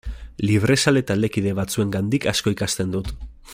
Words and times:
Librezale 0.51 1.03
taldekide 1.11 1.53
batzuengandik 1.61 2.27
asko 2.35 2.57
ikasten 2.57 2.97
dut. 2.97 3.15